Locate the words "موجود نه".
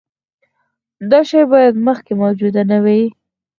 2.21-2.77